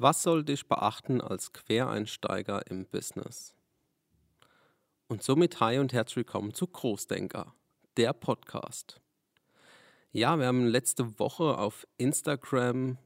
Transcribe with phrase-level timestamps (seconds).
[0.00, 3.56] Was sollte ich beachten als Quereinsteiger im Business?
[5.08, 7.52] Und somit hi und herzlich willkommen zu Großdenker,
[7.96, 9.00] der Podcast.
[10.12, 12.96] Ja, wir haben letzte Woche auf Instagram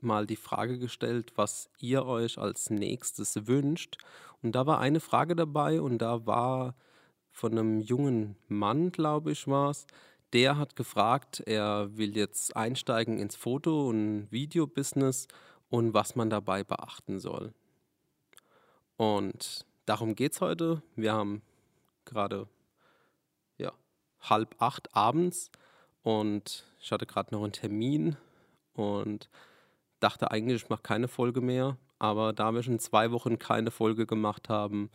[0.00, 3.98] mal die Frage gestellt, was ihr euch als nächstes wünscht.
[4.40, 6.76] Und da war eine Frage dabei und da war
[7.30, 9.86] von einem jungen Mann, glaube ich, war es.
[10.32, 15.28] Der hat gefragt, er will jetzt einsteigen ins Foto- und Videobusiness
[15.70, 17.52] und was man dabei beachten soll.
[18.96, 20.82] Und darum geht es heute.
[20.96, 21.42] Wir haben
[22.04, 22.48] gerade
[23.58, 23.72] ja,
[24.20, 25.50] halb acht abends
[26.02, 28.16] und ich hatte gerade noch einen Termin
[28.74, 29.28] und
[30.00, 31.76] dachte eigentlich, ich mache keine Folge mehr.
[31.98, 34.90] Aber da wir schon zwei Wochen keine Folge gemacht haben,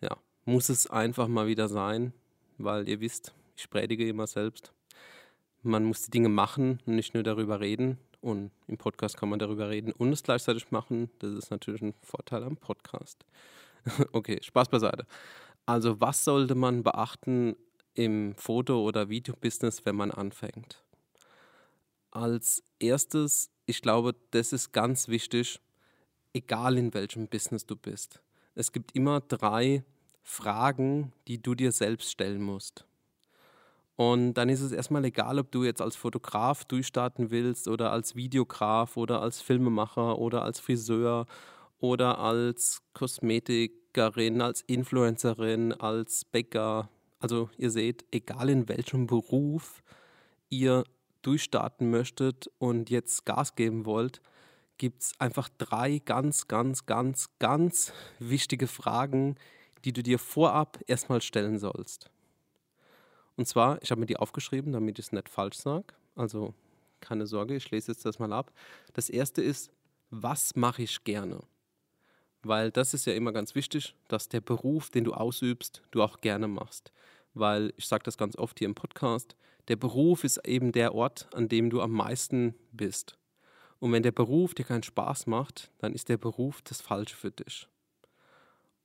[0.00, 2.12] ja, muss es einfach mal wieder sein,
[2.58, 4.72] weil ihr wisst, ich predige immer selbst.
[5.62, 7.98] Man muss die Dinge machen und nicht nur darüber reden.
[8.24, 11.10] Und im Podcast kann man darüber reden und es gleichzeitig machen.
[11.18, 13.22] Das ist natürlich ein Vorteil am Podcast.
[14.12, 15.06] okay, Spaß beiseite.
[15.66, 17.54] Also, was sollte man beachten
[17.92, 20.82] im Foto- oder Videobusiness, wenn man anfängt?
[22.12, 25.60] Als erstes, ich glaube, das ist ganz wichtig,
[26.32, 28.22] egal in welchem Business du bist.
[28.54, 29.84] Es gibt immer drei
[30.22, 32.86] Fragen, die du dir selbst stellen musst.
[33.96, 38.16] Und dann ist es erstmal egal, ob du jetzt als Fotograf durchstarten willst oder als
[38.16, 41.26] Videograf oder als Filmemacher oder als Friseur
[41.78, 46.88] oder als Kosmetikerin, als Influencerin, als Bäcker.
[47.20, 49.82] Also ihr seht, egal in welchem Beruf
[50.50, 50.84] ihr
[51.22, 54.20] durchstarten möchtet und jetzt Gas geben wollt,
[54.76, 59.36] gibt es einfach drei ganz, ganz, ganz, ganz wichtige Fragen,
[59.84, 62.10] die du dir vorab erstmal stellen sollst.
[63.36, 65.94] Und zwar, ich habe mir die aufgeschrieben, damit ich es nicht falsch sage.
[66.14, 66.54] Also
[67.00, 68.52] keine Sorge, ich lese jetzt das mal ab.
[68.92, 69.70] Das erste ist,
[70.10, 71.40] was mache ich gerne?
[72.42, 76.20] Weil das ist ja immer ganz wichtig, dass der Beruf, den du ausübst, du auch
[76.20, 76.92] gerne machst.
[77.32, 79.34] Weil ich sage das ganz oft hier im Podcast,
[79.68, 83.18] der Beruf ist eben der Ort, an dem du am meisten bist.
[83.80, 87.30] Und wenn der Beruf dir keinen Spaß macht, dann ist der Beruf das Falsche für
[87.30, 87.68] dich.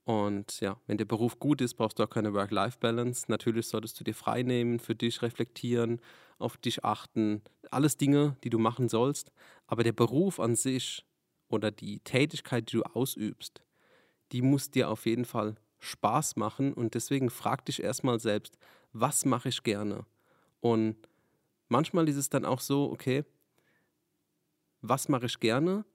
[0.09, 3.25] Und ja, wenn der Beruf gut ist, brauchst du auch keine Work-Life-Balance.
[3.27, 6.01] Natürlich solltest du dir frei nehmen, für dich reflektieren,
[6.39, 7.43] auf dich achten.
[7.69, 9.31] Alles Dinge, die du machen sollst.
[9.67, 11.05] Aber der Beruf an sich
[11.47, 13.61] oder die Tätigkeit, die du ausübst,
[14.31, 16.73] die muss dir auf jeden Fall Spaß machen.
[16.73, 18.57] Und deswegen frag dich erstmal selbst,
[18.93, 20.07] was mache ich gerne?
[20.59, 20.95] Und
[21.67, 23.25] manchmal ist es dann auch so, okay,
[24.81, 25.85] was mache ich gerne?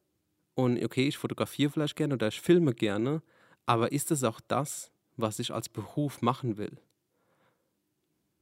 [0.54, 3.20] Und okay, ich fotografiere vielleicht gerne oder ich filme gerne
[3.66, 6.78] aber ist es auch das, was ich als Beruf machen will?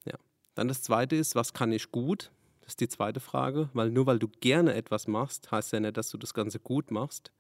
[0.04, 0.18] Ja.
[0.54, 2.30] Dann das zweite ist, was kann ich gut?
[2.60, 5.96] Das ist die zweite Frage, weil nur weil du gerne etwas machst, heißt ja nicht,
[5.96, 7.32] dass du das Ganze gut machst.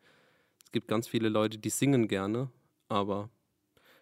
[0.64, 2.50] Es gibt ganz viele Leute, die singen gerne,
[2.88, 3.30] aber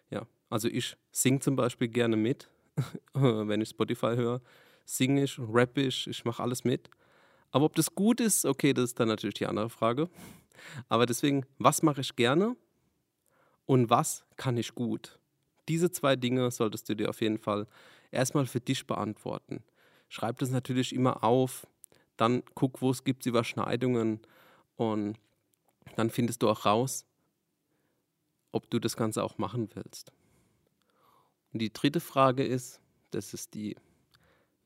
[0.09, 2.49] ja, also ich singe zum Beispiel gerne mit,
[3.13, 4.41] wenn ich Spotify höre,
[4.85, 6.89] singe ich, rapp ich, ich mache alles mit.
[7.51, 10.09] Aber ob das gut ist, okay, das ist dann natürlich die andere Frage.
[10.89, 12.55] Aber deswegen, was mache ich gerne
[13.71, 15.17] und was kann ich gut?
[15.69, 17.67] Diese zwei Dinge solltest du dir auf jeden Fall
[18.11, 19.63] erstmal für dich beantworten.
[20.09, 21.65] Schreib das natürlich immer auf,
[22.17, 24.19] dann guck, wo es gibt Überschneidungen
[24.75, 25.17] und
[25.95, 27.05] dann findest du auch raus,
[28.51, 30.11] ob du das Ganze auch machen willst.
[31.53, 33.77] Und die dritte Frage ist, das ist die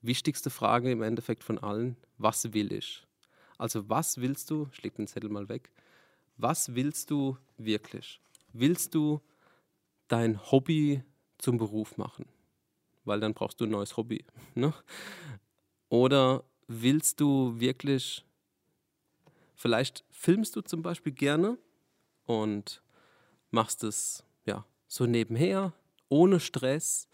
[0.02, 3.06] wichtigste Frage im Endeffekt von allen, was will ich?
[3.60, 5.70] Also was willst du, ich leg den Zettel mal weg,
[6.38, 8.20] was willst du wirklich?
[8.60, 9.22] Willst du
[10.08, 11.04] dein Hobby
[11.38, 12.26] zum Beruf machen?
[13.04, 14.26] Weil dann brauchst du ein neues Hobby.
[14.56, 14.74] Ne?
[15.90, 18.26] Oder willst du wirklich,
[19.54, 21.58] vielleicht filmst du zum Beispiel gerne
[22.24, 22.82] und
[23.52, 25.74] machst es ja so nebenher,
[26.10, 27.08] ohne Stress.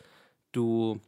[0.52, 1.02] Du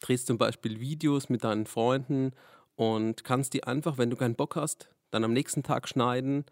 [0.00, 2.32] drehst zum Beispiel Videos mit deinen Freunden
[2.74, 6.44] und kannst die einfach, wenn du keinen Bock hast, dann am nächsten Tag schneiden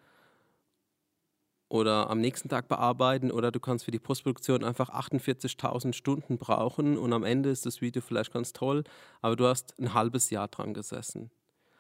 [1.73, 6.99] oder am nächsten Tag bearbeiten oder du kannst für die Postproduktion einfach 48.000 Stunden brauchen
[6.99, 8.85] und am Ende ist das Video vielleicht ganz toll,
[9.23, 11.31] aber du hast ein halbes Jahr dran gesessen.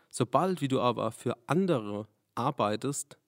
[0.09, 3.19] Sobald wie du aber für andere arbeitest,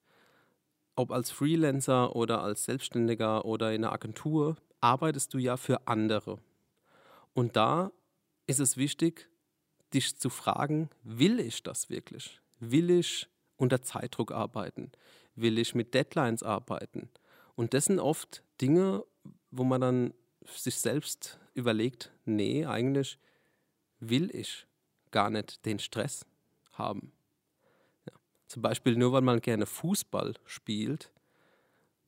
[0.96, 6.38] ob als Freelancer oder als Selbstständiger oder in einer Agentur, arbeitest du ja für andere.
[7.34, 7.92] Und da
[8.46, 9.28] ist es wichtig,
[9.92, 12.40] dich zu fragen, will ich das wirklich?
[12.58, 14.92] Will ich unter Zeitdruck arbeiten?
[15.34, 17.10] Will ich mit Deadlines arbeiten?
[17.56, 19.04] Und das sind oft Dinge,
[19.50, 20.14] wo man dann
[20.46, 23.18] sich selbst überlegt, nee, eigentlich
[24.00, 24.66] will ich
[25.10, 26.26] gar nicht den Stress
[26.72, 27.12] haben.
[28.06, 28.12] Ja.
[28.48, 31.12] Zum Beispiel nur weil man gerne Fußball spielt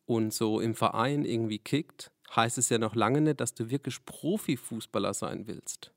[0.05, 4.05] und so im Verein irgendwie kickt, heißt es ja noch lange nicht, dass du wirklich
[4.05, 5.93] Profifußballer sein willst.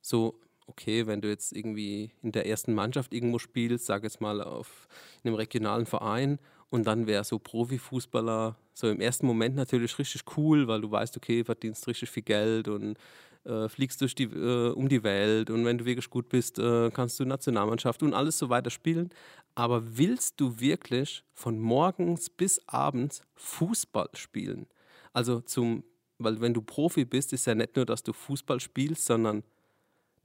[0.00, 0.40] So,
[0.70, 4.88] okay, wenn du jetzt irgendwie in der ersten Mannschaft irgendwo spielst, sag jetzt mal auf
[5.24, 6.38] einem regionalen Verein
[6.70, 11.16] und dann wäre so Profifußballer so im ersten Moment natürlich richtig cool, weil du weißt,
[11.16, 12.96] okay, verdienst richtig viel Geld und
[13.44, 16.90] äh, fliegst durch die, äh, um die Welt und wenn du wirklich gut bist, äh,
[16.90, 19.10] kannst du Nationalmannschaft und alles so weiter spielen.
[19.54, 24.66] Aber willst du wirklich von morgens bis abends Fußball spielen?
[25.12, 25.82] Also zum,
[26.18, 29.42] weil wenn du Profi bist, ist ja nicht nur, dass du Fußball spielst, sondern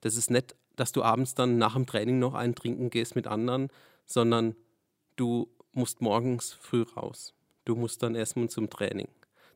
[0.06, 3.26] das ist nicht, dass du abends dann nach dem Training noch einen trinken gehst mit
[3.26, 3.70] anderen,
[4.06, 4.56] sondern
[5.16, 7.34] du musst morgens früh raus.
[7.66, 9.08] Du musst dann erstmal zum Training.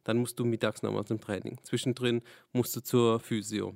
[0.04, 1.60] Dann musst du mittags nochmal zum Training.
[1.62, 3.76] Zwischendrin musst du zur Physio.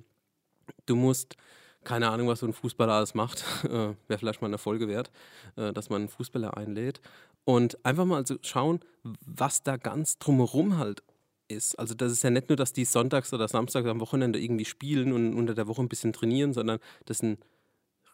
[0.88, 1.36] Du musst,
[1.84, 5.12] keine Ahnung, was so ein Fußballer alles macht, äh, wäre vielleicht mal eine Folge wert,
[5.58, 7.02] äh, dass man einen Fußballer einlädt.
[7.46, 11.04] Und einfach mal so schauen, was da ganz drumherum halt
[11.48, 11.78] ist.
[11.80, 15.14] Also das ist ja nicht nur, dass die sonntags oder samstags am Wochenende irgendwie spielen
[15.14, 17.38] und unter der Woche ein bisschen trainieren, sondern das ist ein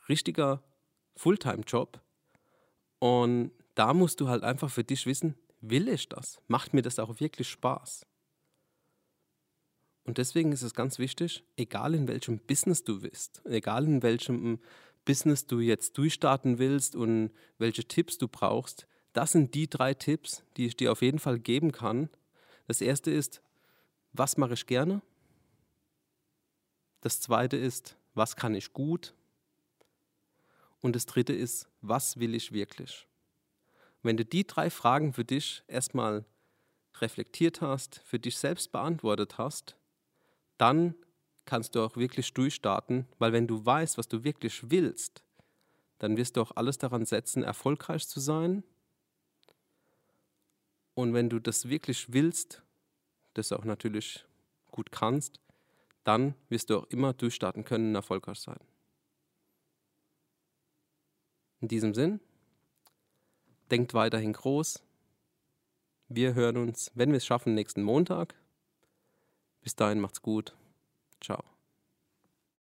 [0.07, 0.63] richtiger
[1.15, 2.01] Fulltime-Job.
[2.99, 6.39] Und da musst du halt einfach für dich wissen, will ich das?
[6.47, 8.05] Macht mir das auch wirklich Spaß?
[10.03, 14.59] Und deswegen ist es ganz wichtig, egal in welchem Business du bist, egal in welchem
[15.05, 20.43] Business du jetzt durchstarten willst und welche Tipps du brauchst, das sind die drei Tipps,
[20.57, 22.09] die ich dir auf jeden Fall geben kann,
[22.69, 23.41] das erste ist,
[24.13, 25.01] was mache ich gerne?
[27.01, 29.15] Das zweite ist, was kann ich gut?
[30.79, 33.07] Und das dritte ist, was will ich wirklich?
[34.03, 36.25] Wenn du die drei Fragen für dich erstmal
[37.01, 39.75] reflektiert hast, für dich selbst beantwortet hast,
[40.59, 40.93] dann
[41.45, 45.23] kannst du auch wirklich durchstarten, weil wenn du weißt, was du wirklich willst,
[45.97, 48.63] dann wirst du auch alles daran setzen, erfolgreich zu sein
[50.93, 52.63] und wenn du das wirklich willst,
[53.33, 54.25] das auch natürlich
[54.71, 55.39] gut kannst,
[56.03, 58.59] dann wirst du auch immer durchstarten können und erfolgreich sein.
[61.61, 62.19] In diesem Sinn,
[63.69, 64.81] denkt weiterhin groß.
[66.07, 68.35] Wir hören uns, wenn wir es schaffen, nächsten Montag.
[69.61, 70.55] Bis dahin macht's gut.
[71.21, 71.43] Ciao.